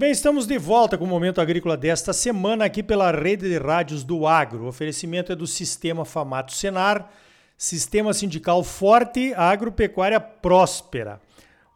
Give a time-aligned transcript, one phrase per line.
[0.00, 4.02] bem, estamos de volta com o Momento Agrícola desta semana aqui pela rede de rádios
[4.02, 4.64] do Agro.
[4.64, 7.10] O oferecimento é do Sistema Famato Senar,
[7.54, 11.20] Sistema Sindical Forte, Agropecuária Próspera.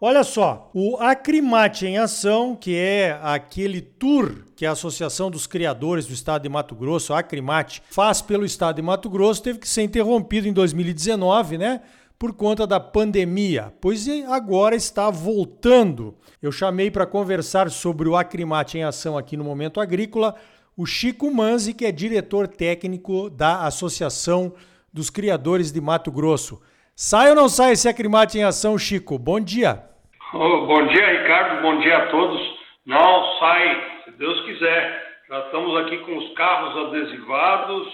[0.00, 6.06] Olha só, o Acrimate em Ação, que é aquele tour que a Associação dos Criadores
[6.06, 9.68] do Estado de Mato Grosso, a Acrimate, faz pelo Estado de Mato Grosso, teve que
[9.68, 11.82] ser interrompido em 2019, né?
[12.24, 16.14] Por conta da pandemia, pois agora está voltando.
[16.42, 20.34] Eu chamei para conversar sobre o Acrimate em Ação aqui no Momento Agrícola
[20.74, 24.54] o Chico Manzi, que é diretor técnico da Associação
[24.90, 26.62] dos Criadores de Mato Grosso.
[26.96, 29.18] Sai ou não sai esse Acrimate em Ação, Chico?
[29.18, 29.84] Bom dia.
[30.32, 31.61] Oh, bom dia, Ricardo.
[31.61, 32.41] Bom dia a todos.
[32.86, 35.19] Não, sai, se Deus quiser.
[35.28, 37.86] Já estamos aqui com os carros adesivados,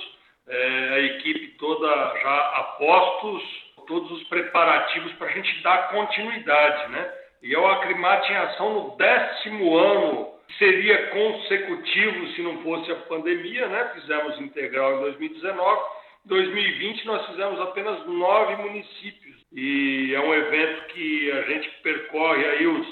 [0.46, 1.88] é, a equipe toda
[2.22, 7.12] já a postos, todos os preparativos para a gente dar continuidade, né?
[7.42, 13.66] E o Acrimate em Ação no décimo ano, seria consecutivo se não fosse a pandemia,
[13.66, 13.90] né?
[13.94, 21.32] Fizemos integral em 2019 2020 nós fizemos apenas nove municípios e é um evento que
[21.32, 22.86] a gente percorre aí os,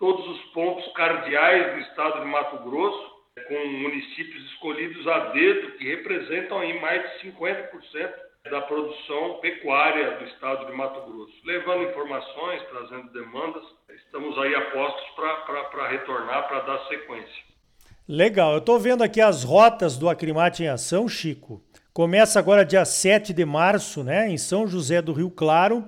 [0.00, 3.12] todos os pontos cardeais do estado de Mato Grosso,
[3.46, 10.24] com municípios escolhidos a dedo que representam aí mais de 50% da produção pecuária do
[10.24, 11.32] estado de Mato Grosso.
[11.44, 13.62] Levando informações, trazendo demandas,
[14.04, 17.44] estamos aí apostos para retornar, para dar sequência.
[18.08, 21.62] Legal, eu estou vendo aqui as rotas do Acrimate em Ação, Chico.
[21.92, 25.86] Começa agora dia 7 de março, né, em São José do Rio Claro,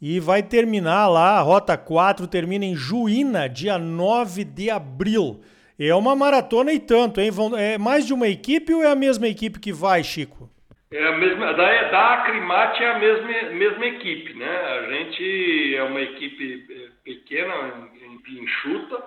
[0.00, 5.40] e vai terminar lá, a Rota 4 termina em Juína, dia 9 de abril.
[5.78, 7.30] É uma maratona e tanto, hein?
[7.58, 10.48] É mais de uma equipe ou é a mesma equipe que vai, Chico?
[10.96, 14.48] É a mesma, da, da Acrimate é a mesma, mesma equipe, né?
[14.48, 17.90] A gente é uma equipe é, pequena,
[18.26, 19.04] enxuta,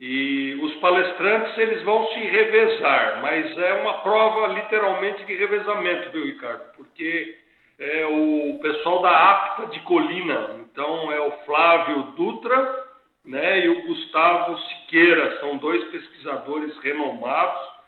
[0.00, 6.24] e os palestrantes eles vão se revezar, mas é uma prova literalmente de revezamento, viu,
[6.24, 6.74] Ricardo?
[6.76, 7.38] Porque
[7.78, 12.86] é o pessoal da APTA de Colina, então é o Flávio Dutra
[13.24, 17.79] né, e o Gustavo Siqueira, são dois pesquisadores renomados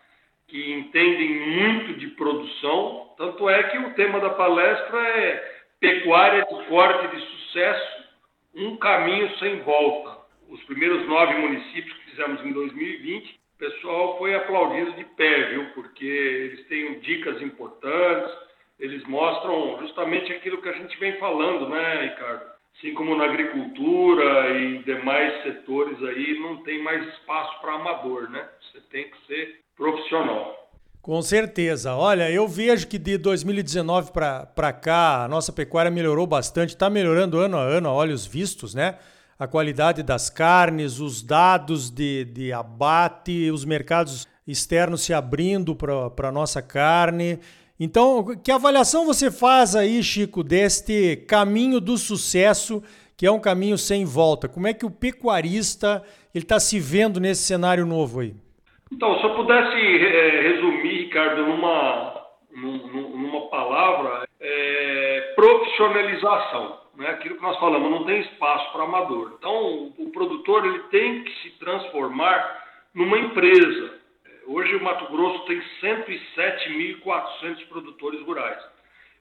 [0.53, 6.65] que entendem muito de produção, tanto é que o tema da palestra é Pecuária de
[6.67, 8.05] corte de sucesso,
[8.55, 10.21] um caminho sem volta.
[10.51, 15.71] Os primeiros nove municípios fizemos em 2020, o pessoal foi aplaudido de pé, viu?
[15.73, 18.31] Porque eles têm dicas importantes,
[18.79, 22.52] eles mostram justamente aquilo que a gente vem falando, né, Ricardo?
[22.77, 28.45] Assim como na agricultura e demais setores aí, não tem mais espaço para amador, né?
[28.61, 30.71] Você tem que ser profissional.
[31.01, 31.95] Com certeza.
[31.95, 37.39] Olha, eu vejo que de 2019 para cá a nossa pecuária melhorou bastante, está melhorando
[37.39, 38.99] ano a ano, a olhos vistos, né?
[39.43, 46.29] a qualidade das carnes, os dados de, de abate, os mercados externos se abrindo para
[46.29, 47.41] a nossa carne.
[47.85, 52.81] Então, que avaliação você faz aí, Chico, deste caminho do sucesso,
[53.17, 54.49] que é um caminho sem volta?
[54.49, 56.01] Como é que o pecuarista
[56.33, 58.35] está se vendo nesse cenário novo aí?
[58.93, 67.43] Então, se eu pudesse é, resumir, Ricardo, numa, numa palavra, é profissionalização né, aquilo que
[67.43, 69.35] nós falamos, não tem espaço para amador.
[69.41, 72.63] Então, o produtor ele tem que se transformar
[72.95, 73.92] numa empresa.
[74.47, 78.63] Hoje o Mato Grosso tem 107.400 produtores rurais.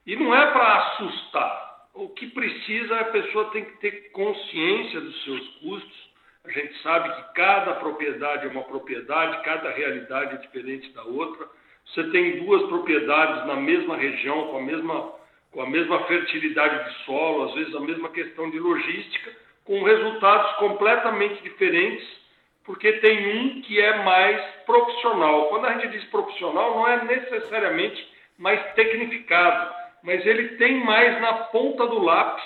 [0.06, 1.72] E não é para assustar.
[1.94, 6.12] O que precisa a pessoa tem que ter consciência dos seus custos.
[6.44, 11.46] A gente sabe que cada propriedade é uma propriedade, cada realidade é diferente da outra.
[11.86, 15.22] Você tem duas propriedades na mesma região, com a mesma
[15.52, 20.52] com a mesma fertilidade de solo, às vezes a mesma questão de logística, com resultados
[20.56, 22.21] completamente diferentes,
[22.64, 25.48] porque tem um que é mais profissional.
[25.48, 28.08] Quando a gente diz profissional, não é necessariamente
[28.38, 32.44] mais tecnificado, mas ele tem mais na ponta do lápis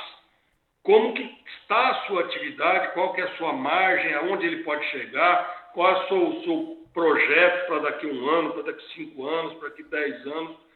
[0.83, 1.23] como que
[1.61, 5.91] está a sua atividade, qual que é a sua margem, aonde ele pode chegar, qual
[5.91, 9.83] é o seu, seu projeto para daqui um ano, para daqui cinco anos, para daqui
[9.83, 10.67] dez anos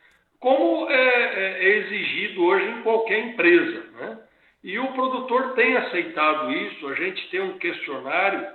[0.41, 3.85] como é, é, é exigido hoje em qualquer empresa.
[3.93, 4.19] Né?
[4.65, 8.47] E o produtor tem aceitado isso, a gente tem um questionário,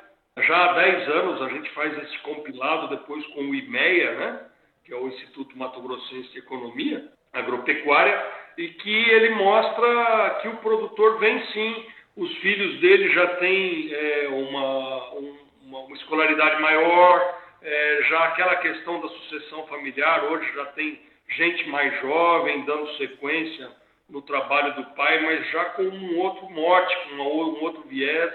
[0.44, 4.46] já há 10 anos a gente faz esse compilado depois com o IMEA, né?
[4.84, 8.24] que é o Instituto Mato Grossense de Economia Agropecuária,
[8.58, 11.86] e que ele mostra que o produtor vem sim,
[12.16, 19.02] os filhos dele já têm é, uma, uma, uma, escolaridade maior, é, já aquela questão
[19.02, 23.70] da sucessão familiar hoje já tem gente mais jovem dando sequência
[24.08, 28.34] no trabalho do pai, mas já com um outro mote, com um outro viés.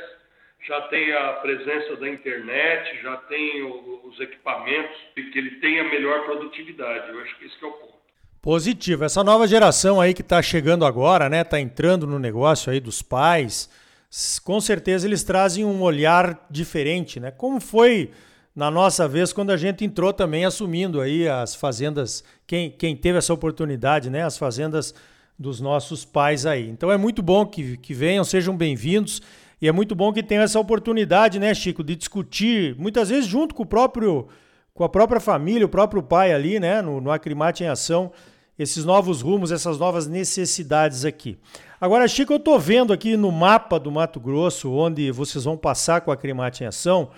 [0.66, 7.10] Já tem a presença da internet, já tem os equipamentos, que ele tenha melhor produtividade.
[7.10, 7.94] Eu acho que esse que é o ponto.
[8.42, 9.04] Positivo.
[9.04, 13.02] Essa nova geração aí que está chegando agora, né, está entrando no negócio aí dos
[13.02, 13.70] pais,
[14.44, 17.30] com certeza eles trazem um olhar diferente, né?
[17.30, 18.10] Como foi
[18.56, 23.18] na nossa vez quando a gente entrou também assumindo aí as fazendas, quem, quem teve
[23.18, 24.94] essa oportunidade, né, as fazendas
[25.38, 26.68] dos nossos pais aí.
[26.68, 29.22] Então é muito bom que, que venham, sejam bem-vindos.
[29.60, 33.54] E é muito bom que tenha essa oportunidade, né, Chico, de discutir, muitas vezes junto
[33.54, 34.28] com o próprio
[34.72, 38.10] com a própria família, o próprio pai ali, né, no, no Acrimate em Ação,
[38.58, 41.38] esses novos rumos, essas novas necessidades aqui.
[41.78, 46.00] Agora, Chico, eu estou vendo aqui no mapa do Mato Grosso, onde vocês vão passar
[46.00, 47.10] com a Acrimate em Ação,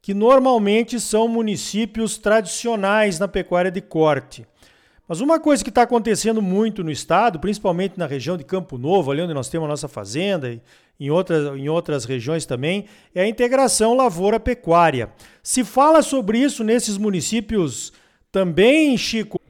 [0.00, 4.46] que normalmente são municípios tradicionais na pecuária de corte.
[5.06, 9.10] Mas uma coisa que está acontecendo muito no estado, principalmente na região de Campo Novo,
[9.10, 10.60] ali onde nós temos a nossa fazenda,
[11.00, 15.10] em outras, em outras regiões também, é a integração lavoura-pecuária.
[15.42, 17.90] Se fala sobre isso nesses municípios
[18.30, 19.40] também, Chico?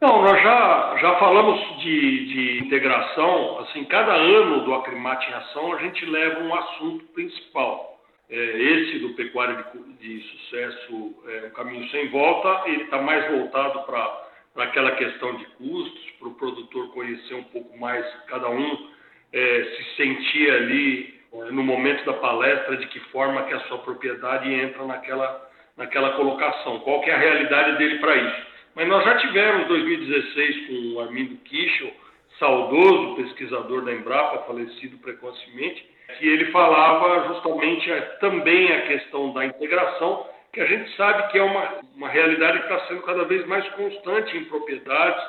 [0.00, 3.58] Não, nós já, já falamos de, de integração.
[3.60, 7.98] Assim, cada ano do Acrimate em Ação, a gente leva um assunto principal.
[8.30, 9.64] É, esse do pecuário
[9.98, 15.36] de, de sucesso, é, um caminho sem volta, ele está mais voltado para aquela questão
[15.36, 18.88] de custos, para o produtor conhecer um pouco mais, cada um
[19.32, 24.52] é, se sentir ali no momento da palestra de que forma que a sua propriedade
[24.52, 28.46] entra naquela, naquela colocação, qual que é a realidade dele para isso.
[28.74, 31.92] Mas nós já tivemos 2016 com o Armindo Kichel,
[32.38, 35.88] saudoso pesquisador da Embrapa, falecido precocemente,
[36.18, 41.38] que ele falava justamente é, também a questão da integração que a gente sabe que
[41.38, 45.22] é uma, uma realidade que está sendo cada vez mais constante em propriedades,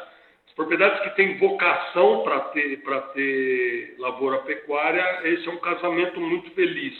[0.55, 2.81] propriedades que têm vocação para ter,
[3.13, 6.93] ter lavoura pecuária, esse é um casamento muito feliz.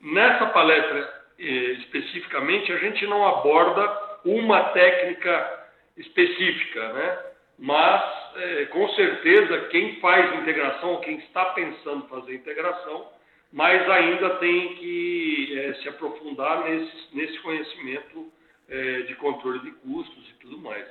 [0.00, 5.66] Nessa palestra eh, especificamente, a gente não aborda uma técnica
[5.96, 7.18] específica, né?
[7.58, 8.02] mas
[8.36, 13.08] eh, com certeza quem faz integração, quem está pensando fazer integração,
[13.52, 18.30] mas ainda tem que é, se aprofundar nesse, nesse conhecimento
[18.68, 20.84] é, de controle de custos e tudo mais.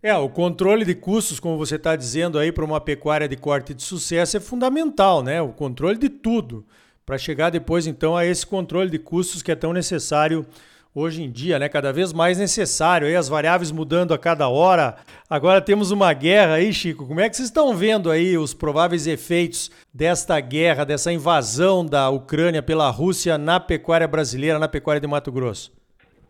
[0.00, 3.74] É, o controle de custos, como você está dizendo aí, para uma pecuária de corte
[3.74, 5.42] de sucesso é fundamental, né?
[5.42, 6.64] O controle de tudo,
[7.04, 10.46] para chegar depois então a esse controle de custos que é tão necessário
[10.94, 11.68] hoje em dia, né?
[11.68, 13.08] Cada vez mais necessário.
[13.08, 14.96] Aí as variáveis mudando a cada hora.
[15.28, 17.04] Agora temos uma guerra aí, Chico.
[17.04, 22.08] Como é que vocês estão vendo aí os prováveis efeitos desta guerra, dessa invasão da
[22.08, 25.72] Ucrânia pela Rússia na pecuária brasileira, na pecuária de Mato Grosso?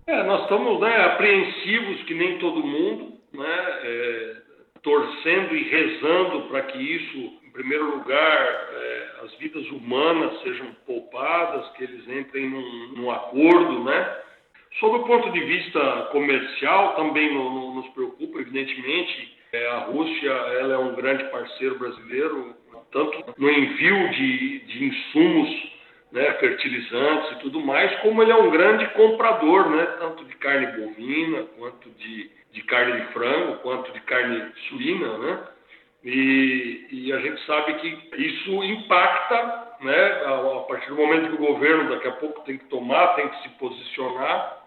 [0.07, 3.81] É, nós estamos né, apreensivos, que nem todo mundo, né?
[3.83, 4.37] É,
[4.83, 11.69] torcendo e rezando para que isso, em primeiro lugar, é, as vidas humanas sejam poupadas,
[11.73, 14.17] que eles entrem num, num acordo, né?
[14.79, 19.37] Sob o ponto de vista comercial, também no, no, nos preocupa, evidentemente.
[19.53, 22.55] É, a Rússia ela é um grande parceiro brasileiro,
[22.93, 25.73] tanto no envio de, de insumos,
[26.11, 30.67] né, fertilizantes e tudo mais, como ele é um grande comprador, né, tanto de carne
[30.67, 35.41] bovina, quanto de, de carne de frango, quanto de carne suína, né?
[36.05, 41.43] E, e, a gente sabe que isso impacta, né, a, a, partir do momento que
[41.43, 44.59] o governo daqui a pouco tem que tomar, tem que se posicionar,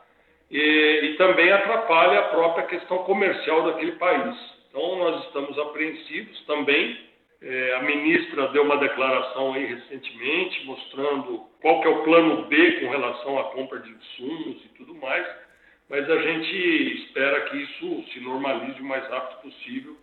[0.52, 0.60] e,
[1.04, 4.36] e também atrapalha a própria questão comercial daquele país.
[4.70, 6.98] Então, nós estamos apreensivos também.
[7.42, 12.72] É, a ministra deu uma declaração aí recentemente mostrando qual que é o plano B
[12.80, 15.26] com relação à compra de insumos e tudo mais,
[15.90, 19.98] mas a gente espera que isso se normalize o mais rápido possível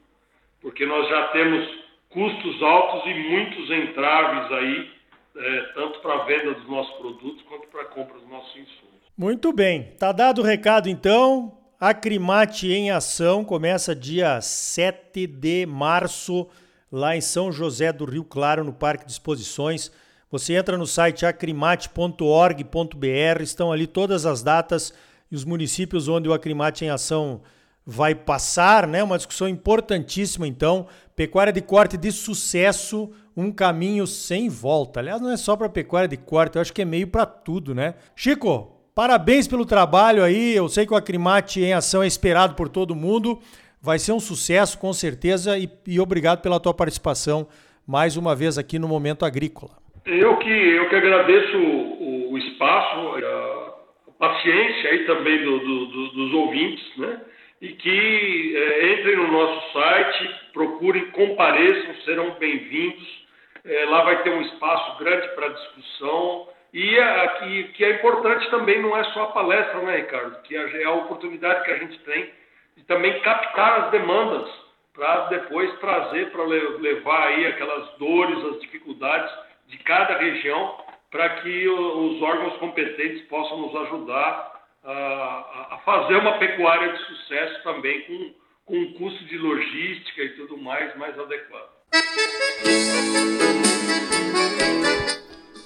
[0.61, 1.68] porque nós já temos
[2.11, 4.90] custos altos e muitos entraves aí,
[5.37, 8.99] é, tanto para a venda dos nossos produtos quanto para a compra dos nossos insumos.
[9.16, 11.57] Muito bem, tá dado o recado então.
[11.80, 16.49] Acrimate em ação começa dia 7 de março,
[16.90, 19.90] lá em São José do Rio Claro, no Parque de Exposições.
[20.30, 24.92] Você entra no site acrimate.org.br, estão ali todas as datas
[25.30, 27.40] e os municípios onde o Acrimate em Ação
[27.85, 29.02] vai passar, né?
[29.02, 30.87] Uma discussão importantíssima, então.
[31.16, 35.00] Pecuária de corte de sucesso, um caminho sem volta.
[35.00, 37.75] Aliás, não é só para pecuária de corte, eu acho que é meio para tudo,
[37.75, 37.95] né?
[38.14, 40.54] Chico, parabéns pelo trabalho aí.
[40.54, 43.40] Eu sei que o Acrimate em ação é esperado por todo mundo.
[43.80, 47.47] Vai ser um sucesso, com certeza, e, e obrigado pela tua participação
[47.87, 49.73] mais uma vez aqui no Momento Agrícola.
[50.04, 56.08] Eu que, eu que agradeço o, o espaço, a paciência aí também do, do, do,
[56.11, 57.20] dos ouvintes, né?
[57.61, 63.26] e que é, entrem no nosso site, procurem, compareçam, serão bem-vindos.
[63.64, 68.80] É, lá vai ter um espaço grande para discussão E aqui, que é importante também
[68.80, 70.40] não é só a palestra, né, Ricardo?
[70.42, 72.30] Que é a oportunidade que a gente tem
[72.78, 74.49] de também captar as demandas
[74.94, 79.30] para depois trazer para levar aí aquelas dores, as dificuldades
[79.66, 80.76] de cada região
[81.11, 87.62] para que os órgãos competentes possam nos ajudar a, a fazer uma pecuária de sucesso
[87.64, 88.35] também com,
[88.66, 91.78] com um custo de logística e tudo mais mais adequado.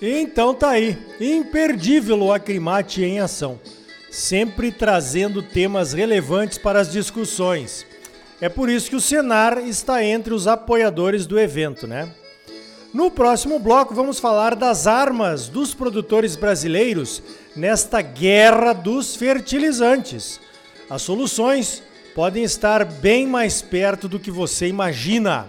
[0.00, 3.61] Então tá aí, imperdível o Acrimate em ação,
[4.12, 7.87] sempre trazendo temas relevantes para as discussões.
[8.42, 12.11] É por isso que o Senar está entre os apoiadores do evento, né?
[12.92, 17.23] No próximo bloco, vamos falar das armas dos produtores brasileiros
[17.57, 20.38] nesta guerra dos fertilizantes.
[20.90, 21.83] As soluções
[22.14, 25.49] podem estar bem mais perto do que você imagina.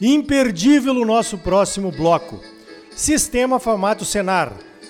[0.00, 2.42] Imperdível o nosso próximo bloco.
[2.96, 4.52] Sistema Famato Senar.